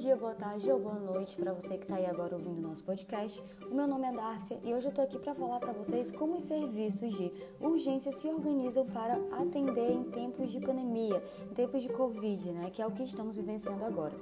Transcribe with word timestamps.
dia, 0.00 0.16
boa 0.16 0.34
tarde 0.34 0.72
ou 0.72 0.80
boa 0.80 0.94
noite 0.94 1.36
para 1.36 1.52
você 1.52 1.76
que 1.76 1.84
está 1.84 1.96
aí 1.96 2.06
agora 2.06 2.34
ouvindo 2.34 2.56
o 2.56 2.62
nosso 2.62 2.82
podcast. 2.82 3.38
O 3.70 3.74
meu 3.74 3.86
nome 3.86 4.06
é 4.06 4.12
Dárcia 4.12 4.58
e 4.64 4.72
hoje 4.72 4.86
eu 4.86 4.88
estou 4.88 5.04
aqui 5.04 5.18
para 5.18 5.34
falar 5.34 5.60
para 5.60 5.74
vocês 5.74 6.10
como 6.10 6.36
os 6.36 6.42
serviços 6.44 7.14
de 7.14 7.30
urgência 7.60 8.10
se 8.10 8.26
organizam 8.26 8.86
para 8.86 9.20
atender 9.30 9.90
em 9.90 10.04
tempos 10.04 10.50
de 10.50 10.58
pandemia, 10.58 11.22
em 11.50 11.52
tempos 11.52 11.82
de 11.82 11.90
Covid, 11.90 12.50
né, 12.50 12.70
que 12.72 12.80
é 12.80 12.86
o 12.86 12.90
que 12.90 13.02
estamos 13.02 13.36
vivenciando 13.36 13.84
agora. 13.84 14.14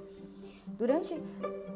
Durante 0.77 1.15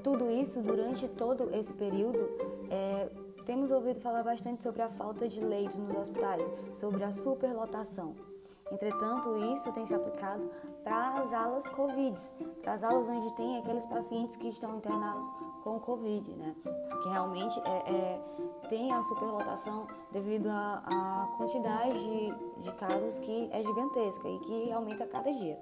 tudo 0.03 0.29
isso, 0.29 0.61
durante 0.61 1.07
todo 1.07 1.49
esse 1.55 1.71
período, 1.71 2.29
é, 2.69 3.09
temos 3.45 3.71
ouvido 3.71 4.01
falar 4.01 4.21
bastante 4.21 4.63
sobre 4.63 4.81
a 4.81 4.89
falta 4.89 5.29
de 5.29 5.39
leitos 5.39 5.77
nos 5.77 5.95
hospitais, 5.95 6.51
sobre 6.73 7.05
a 7.05 7.11
superlotação. 7.13 8.32
Entretanto, 8.73 9.37
isso 9.37 9.71
tem 9.71 9.85
se 9.85 9.93
aplicado 9.93 10.49
para 10.83 11.21
as 11.21 11.31
alas 11.31 11.67
Covid, 11.67 12.19
para 12.63 12.73
as 12.73 12.83
alas 12.83 13.07
onde 13.07 13.31
tem 13.35 13.59
aqueles 13.59 13.85
pacientes 13.85 14.35
que 14.35 14.49
estão 14.49 14.77
internados 14.77 15.27
com 15.63 15.79
Covid, 15.79 16.35
né? 16.35 16.55
Que 17.03 17.09
realmente 17.09 17.59
é, 17.59 17.91
é 17.91 18.21
tem 18.69 18.91
a 18.91 19.03
superlotação 19.03 19.85
devido 20.11 20.47
à 20.47 21.31
quantidade 21.37 21.93
de, 21.93 22.61
de 22.63 22.71
casos 22.73 23.19
que 23.19 23.47
é 23.51 23.61
gigantesca 23.61 24.27
e 24.27 24.39
que 24.39 24.71
aumenta 24.71 25.03
a 25.03 25.07
cada 25.07 25.31
dia. 25.31 25.59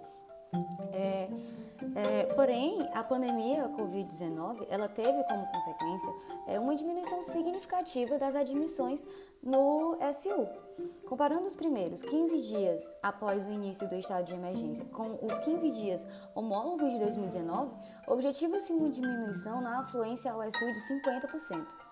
É, 0.94 1.30
é, 1.96 2.24
porém, 2.36 2.88
a 2.94 3.04
pandemia 3.04 3.70
Covid-19 3.70 4.68
ela 4.70 4.88
teve 4.88 5.24
como 5.24 5.46
consequência 5.48 6.14
é, 6.48 6.60
uma 6.60 6.76
diminuição 6.76 7.22
significativa 7.24 8.18
das 8.18 8.36
admissões 8.36 9.04
no 9.42 9.98
SU. 10.14 10.48
Comparando 11.08 11.48
os 11.48 11.56
primeiros 11.56 12.02
15 12.04 12.42
dias 12.42 12.94
após 13.02 13.46
o 13.46 13.52
início 13.52 13.88
do 13.90 13.96
estado 13.96 14.26
de 14.26 14.34
emergência 14.34 14.86
com 14.86 15.18
os 15.22 15.38
15 15.40 15.72
dias 15.72 16.08
homólogos 16.36 16.90
de 16.92 17.00
2019, 17.00 17.72
objetiva-se 18.08 18.72
uma 18.72 18.90
diminuição 18.90 19.62
na 19.62 19.80
afluência 19.80 20.32
ao 20.32 20.42
SU 20.44 20.74
de 20.74 20.80
50%. 21.04 21.91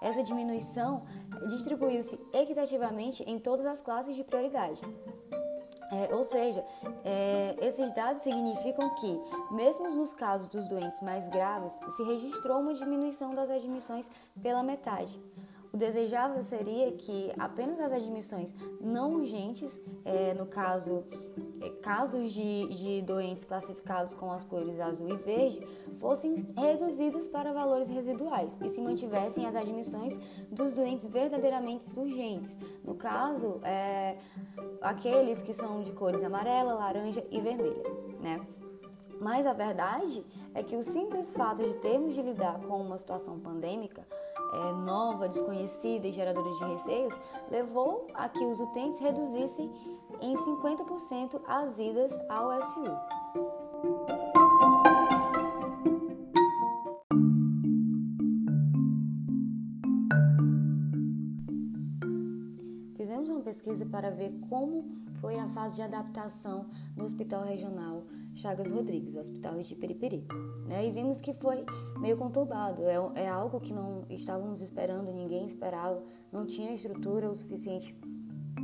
Essa 0.00 0.22
diminuição 0.22 1.02
distribuiu-se 1.48 2.18
equitativamente 2.32 3.22
em 3.24 3.38
todas 3.38 3.64
as 3.66 3.80
classes 3.80 4.14
de 4.14 4.24
prioridade. 4.24 4.80
É, 5.92 6.14
ou 6.14 6.24
seja, 6.24 6.64
é, 7.04 7.56
esses 7.60 7.92
dados 7.92 8.22
significam 8.22 8.94
que, 8.96 9.20
mesmo 9.52 9.88
nos 9.94 10.12
casos 10.12 10.48
dos 10.48 10.66
doentes 10.66 11.00
mais 11.02 11.28
graves, 11.28 11.78
se 11.96 12.02
registrou 12.02 12.60
uma 12.60 12.74
diminuição 12.74 13.34
das 13.34 13.50
admissões 13.50 14.08
pela 14.42 14.62
metade. 14.62 15.20
O 15.74 15.76
desejável 15.76 16.40
seria 16.40 16.92
que 16.92 17.32
apenas 17.36 17.80
as 17.80 17.90
admissões 17.90 18.54
não 18.80 19.14
urgentes, 19.14 19.82
é, 20.04 20.32
no 20.32 20.46
caso, 20.46 21.02
é, 21.60 21.68
casos 21.82 22.30
de, 22.30 22.68
de 22.68 23.02
doentes 23.02 23.44
classificados 23.44 24.14
com 24.14 24.30
as 24.30 24.44
cores 24.44 24.78
azul 24.78 25.08
e 25.08 25.16
verde, 25.16 25.66
fossem 25.96 26.46
reduzidas 26.56 27.26
para 27.26 27.52
valores 27.52 27.88
residuais 27.88 28.56
e 28.62 28.68
se 28.68 28.80
mantivessem 28.80 29.46
as 29.46 29.56
admissões 29.56 30.16
dos 30.48 30.72
doentes 30.72 31.06
verdadeiramente 31.06 31.86
urgentes. 31.98 32.56
No 32.84 32.94
caso, 32.94 33.60
é, 33.64 34.16
aqueles 34.80 35.42
que 35.42 35.52
são 35.52 35.82
de 35.82 35.90
cores 35.90 36.22
amarela, 36.22 36.74
laranja 36.74 37.26
e 37.32 37.40
vermelha, 37.40 37.82
né? 38.20 38.46
Mas 39.20 39.46
a 39.46 39.52
verdade 39.52 40.24
é 40.54 40.62
que 40.62 40.76
o 40.76 40.84
simples 40.84 41.30
fato 41.32 41.66
de 41.66 41.74
termos 41.78 42.14
de 42.14 42.22
lidar 42.22 42.60
com 42.60 42.80
uma 42.80 42.98
situação 42.98 43.40
pandêmica 43.40 44.06
é, 44.54 44.72
nova, 44.72 45.28
desconhecida 45.28 46.06
e 46.06 46.12
geradora 46.12 46.50
de 46.50 46.64
receios, 46.64 47.14
levou 47.50 48.06
a 48.14 48.28
que 48.28 48.44
os 48.44 48.60
utentes 48.60 49.00
reduzissem 49.00 49.70
em 50.20 50.34
50% 50.34 51.40
as 51.46 51.78
idas 51.78 52.12
ao 52.28 52.62
SU. 52.62 52.84
Fizemos 62.96 63.28
uma 63.28 63.40
pesquisa 63.40 63.84
para 63.84 64.10
ver 64.10 64.32
como 64.48 65.04
foi 65.24 65.38
a 65.38 65.48
fase 65.48 65.76
de 65.76 65.80
adaptação 65.80 66.66
no 66.94 67.02
Hospital 67.02 67.44
Regional 67.44 68.04
Chagas 68.34 68.70
Rodrigues, 68.70 69.14
o 69.14 69.18
Hospital 69.18 69.62
de 69.62 69.74
Periperi. 69.74 70.26
Né? 70.68 70.86
E 70.86 70.92
vimos 70.92 71.18
que 71.18 71.32
foi 71.32 71.64
meio 71.98 72.18
conturbado, 72.18 72.82
é, 72.82 73.22
é 73.22 73.26
algo 73.26 73.58
que 73.58 73.72
não 73.72 74.04
estávamos 74.10 74.60
esperando, 74.60 75.10
ninguém 75.10 75.46
esperava, 75.46 76.02
não 76.30 76.44
tinha 76.44 76.74
estrutura 76.74 77.30
o 77.30 77.34
suficiente 77.34 77.98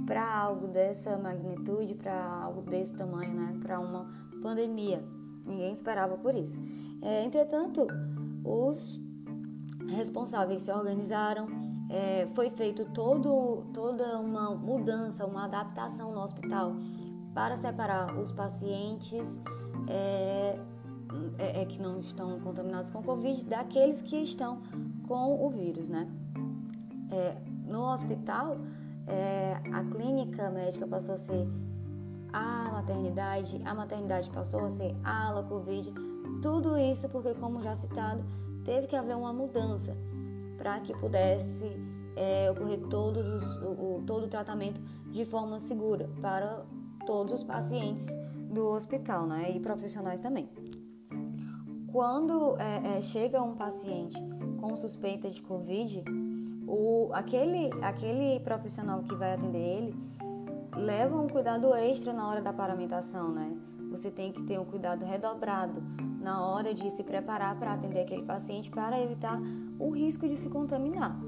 para 0.07 0.23
algo 0.23 0.69
dessa 0.69 1.17
magnitude, 1.17 1.95
para 1.95 2.43
algo 2.43 2.61
desse 2.61 2.95
tamanho, 2.95 3.33
né? 3.33 3.59
para 3.63 3.81
uma 3.81 4.07
pandemia. 4.43 5.03
Ninguém 5.47 5.73
esperava 5.73 6.19
por 6.19 6.35
isso. 6.35 6.59
É, 7.01 7.25
entretanto, 7.25 7.87
os 8.45 9.01
responsáveis 9.91 10.63
se 10.63 10.73
organizaram, 10.73 11.49
é, 11.89 12.27
foi 12.35 12.51
feito 12.51 12.85
todo, 12.87 13.65
toda 13.75 14.19
uma 14.19 14.51
mudança, 14.55 15.27
uma 15.27 15.45
adaptação 15.45 16.13
no 16.13 16.21
hospital 16.21 16.75
para 17.35 17.57
separar 17.57 18.17
os 18.17 18.31
pacientes 18.31 19.41
é, 19.89 20.59
é, 21.39 21.63
é, 21.63 21.65
que 21.65 21.81
não 21.81 22.01
estão 22.01 22.39
contaminados 22.41 22.91
com 22.91 23.03
Covid 23.03 23.45
daqueles 23.45 24.01
que 24.01 24.17
estão 24.17 24.63
com 25.09 25.45
o 25.45 25.51
vírus, 25.51 25.89
né? 25.89 26.09
É, 27.11 27.37
no 27.67 27.93
hospital, 27.93 28.59
é, 29.07 29.61
a 29.73 29.85
clínica 29.85 30.51
médica 30.51 30.87
passou 30.87 31.15
a 31.15 31.19
ser 31.19 31.49
a 32.33 32.71
maternidade, 32.73 33.61
a 33.65 33.75
maternidade 33.75 34.31
passou 34.31 34.65
a 34.65 34.69
ser 34.69 34.95
a 35.03 35.27
ala 35.27 35.43
Covid, 35.43 35.93
tudo 36.41 36.77
isso 36.79 37.09
porque, 37.09 37.35
como 37.35 37.61
já 37.63 37.75
citado, 37.75 38.25
teve 38.71 38.87
que 38.87 38.95
haver 38.95 39.17
uma 39.17 39.33
mudança 39.33 39.97
para 40.57 40.79
que 40.79 40.97
pudesse 40.97 41.65
é, 42.15 42.49
ocorrer 42.53 42.79
todos 42.89 43.27
os, 43.27 43.57
o, 43.57 44.01
todo 44.07 44.27
o 44.27 44.29
tratamento 44.29 44.81
de 45.11 45.25
forma 45.25 45.59
segura 45.59 46.09
para 46.23 46.65
todos 47.05 47.35
os 47.35 47.43
pacientes 47.43 48.07
do 48.49 48.69
hospital 48.69 49.27
né, 49.27 49.51
e 49.51 49.59
profissionais 49.59 50.21
também. 50.21 50.49
Quando 51.91 52.57
é, 52.61 52.99
é, 52.99 53.01
chega 53.01 53.43
um 53.43 53.57
paciente 53.57 54.17
com 54.61 54.77
suspeita 54.77 55.29
de 55.29 55.43
Covid, 55.43 56.05
o, 56.69 57.11
aquele, 57.13 57.73
aquele 57.83 58.39
profissional 58.39 59.03
que 59.03 59.17
vai 59.17 59.35
atender 59.35 59.59
ele 59.59 59.95
leva 60.77 61.21
um 61.21 61.27
cuidado 61.27 61.75
extra 61.75 62.13
na 62.13 62.29
hora 62.29 62.41
da 62.41 62.53
paramentação, 62.53 63.33
né? 63.33 63.53
Você 63.91 64.11
tem 64.11 64.33
que 64.33 64.43
ter 64.43 64.59
um 64.59 64.65
cuidado 64.65 65.05
redobrado 65.05 65.83
na 66.21 66.47
hora 66.47 66.73
de 66.73 66.91
se 66.91 67.03
preparar 67.03 67.59
para 67.59 67.75
atender 67.75 68.01
aquele 68.01 68.23
paciente 68.23 68.71
para 68.71 69.01
evitar 69.01 69.41
o 69.79 69.91
risco 69.91 70.29
de 70.29 70.37
se 70.37 70.49
contaminar. 70.49 71.19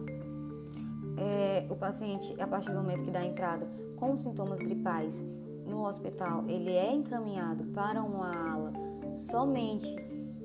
É, 1.16 1.66
o 1.70 1.76
paciente, 1.76 2.34
a 2.40 2.46
partir 2.46 2.70
do 2.70 2.76
momento 2.76 3.04
que 3.04 3.10
dá 3.10 3.24
entrada 3.24 3.66
com 3.96 4.16
sintomas 4.16 4.58
gripais 4.58 5.22
no 5.66 5.86
hospital 5.86 6.44
ele 6.48 6.70
é 6.70 6.92
encaminhado 6.92 7.64
para 7.66 8.02
uma 8.02 8.52
ala 8.52 8.72
somente 9.14 9.94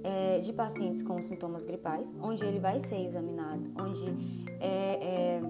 é, 0.03 0.39
de 0.39 0.53
pacientes 0.53 1.01
com 1.01 1.21
sintomas 1.21 1.65
gripais, 1.65 2.15
onde 2.21 2.43
ele 2.43 2.59
vai 2.59 2.79
ser 2.79 3.03
examinado, 3.03 3.71
onde 3.77 4.05
é, 4.59 5.39
é, 5.39 5.41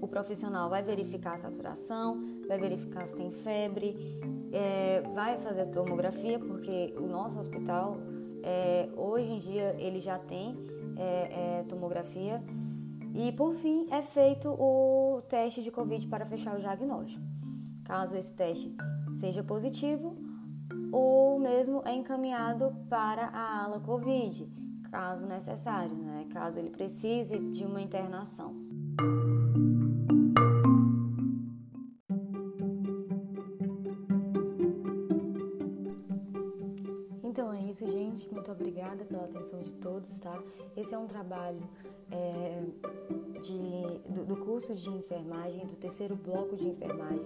o 0.00 0.08
profissional 0.08 0.68
vai 0.68 0.82
verificar 0.82 1.34
a 1.34 1.38
saturação, 1.38 2.20
vai 2.52 2.58
verificar 2.58 3.06
se 3.06 3.14
tem 3.14 3.30
febre, 3.30 3.96
é, 4.52 5.02
vai 5.14 5.38
fazer 5.38 5.62
a 5.62 5.66
tomografia, 5.66 6.38
porque 6.38 6.94
o 6.98 7.06
nosso 7.06 7.38
hospital, 7.38 7.96
é, 8.42 8.90
hoje 8.94 9.32
em 9.32 9.38
dia, 9.38 9.74
ele 9.78 10.00
já 10.00 10.18
tem 10.18 10.56
é, 10.96 11.64
tomografia. 11.68 12.42
E, 13.14 13.32
por 13.32 13.54
fim, 13.54 13.86
é 13.90 14.02
feito 14.02 14.48
o 14.48 15.22
teste 15.28 15.62
de 15.62 15.70
Covid 15.70 16.06
para 16.06 16.26
fechar 16.26 16.56
o 16.56 16.60
diagnóstico. 16.60 17.22
Caso 17.84 18.16
esse 18.16 18.32
teste 18.32 18.74
seja 19.18 19.42
positivo, 19.42 20.16
ou 20.90 21.38
mesmo 21.38 21.82
é 21.86 21.94
encaminhado 21.94 22.74
para 22.88 23.26
a 23.28 23.64
ala 23.64 23.80
COVID, 23.80 24.46
caso 24.90 25.26
necessário, 25.26 25.94
né? 25.94 26.26
caso 26.30 26.58
ele 26.58 26.70
precise 26.70 27.38
de 27.38 27.64
uma 27.64 27.80
internação. 27.80 28.54
É 37.62 37.70
isso, 37.70 37.90
gente. 37.90 38.32
Muito 38.32 38.50
obrigada 38.50 39.04
pela 39.04 39.24
atenção 39.24 39.62
de 39.62 39.72
todos, 39.74 40.18
tá? 40.20 40.42
Esse 40.76 40.94
é 40.94 40.98
um 40.98 41.06
trabalho 41.06 41.60
é, 42.10 42.62
de, 43.40 44.12
do, 44.12 44.24
do, 44.24 44.36
curso 44.36 44.74
de 44.74 44.90
enfermagem, 44.90 45.66
do 45.66 45.76
terceiro 45.76 46.16
bloco 46.16 46.56
de 46.56 46.68
enfermagem, 46.68 47.24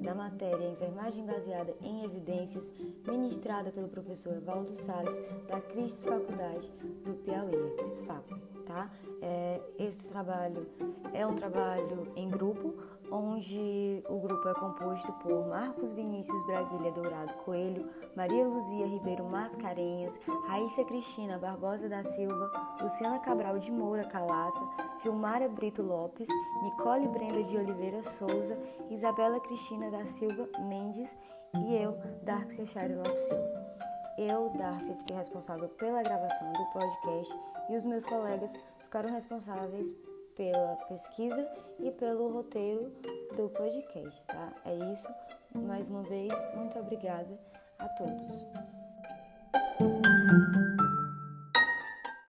da 0.00 0.14
matéria 0.14 0.70
Enfermagem 0.70 1.24
Baseada 1.24 1.74
em 1.80 2.04
Evidências, 2.04 2.70
ministrada 3.06 3.70
pelo 3.70 3.88
professor 3.88 4.34
Evaldo 4.34 4.74
Salles, 4.74 5.14
da 5.48 5.60
Cristos 5.60 6.04
Faculdade 6.04 6.70
do 7.04 7.14
Piauí, 7.14 7.54
a 7.54 7.82
CrisFac, 7.82 8.34
tá? 8.62 8.90
É, 9.20 9.60
esse 9.78 10.08
trabalho 10.08 10.66
é 11.12 11.26
um 11.26 11.34
trabalho 11.34 12.10
em 12.16 12.28
grupo, 12.28 12.74
onde 13.10 14.02
o 14.08 14.18
grupo 14.18 14.48
é 14.48 14.54
composto 14.54 15.12
por 15.14 15.46
Marcos 15.46 15.92
Vinícius 15.92 16.46
Braguilha 16.46 16.90
Dourado 16.92 17.34
Coelho, 17.44 17.88
Maria 18.16 18.46
Luzia 18.46 18.86
Ribeiro 18.86 19.24
Mascarenhas, 19.24 20.18
Raíssa 20.46 20.84
Cristina 20.84 21.38
Barbosa 21.38 21.88
da 21.88 22.02
Silva, 22.02 22.50
Luciana 22.80 23.18
Cabral 23.18 23.58
de 23.58 23.70
Moura 23.70 24.04
Calaça, 24.04 24.64
Filmara 25.02 25.48
Brito 25.48 25.82
Lopes, 25.82 26.28
Nicole 26.62 27.08
Brenda 27.08 27.44
de 27.44 27.56
Oliveira 27.56 28.02
Souza, 28.02 28.58
Isabela 28.90 29.40
Cristina 29.40 29.90
da 29.90 30.06
Silva 30.06 30.48
Mendes 30.60 31.14
e 31.54 31.74
eu, 31.76 31.98
Darcy 32.22 32.64
Chari 32.64 32.94
Lopes 32.94 33.22
Silva. 33.24 33.91
Eu, 34.28 34.50
Darcy, 34.50 34.94
fiquei 34.94 35.16
responsável 35.16 35.68
pela 35.70 36.00
gravação 36.00 36.52
do 36.52 36.64
podcast 36.66 37.34
e 37.68 37.76
os 37.76 37.84
meus 37.84 38.04
colegas 38.04 38.56
ficaram 38.78 39.10
responsáveis 39.10 39.92
pela 40.36 40.76
pesquisa 40.88 41.44
e 41.80 41.90
pelo 41.90 42.32
roteiro 42.32 42.92
do 43.36 43.48
podcast, 43.48 44.24
tá? 44.26 44.52
É 44.64 44.92
isso. 44.92 45.08
Mais 45.52 45.90
uma 45.90 46.04
vez, 46.04 46.32
muito 46.54 46.78
obrigada 46.78 47.36
a 47.80 47.88
todos. 47.88 48.71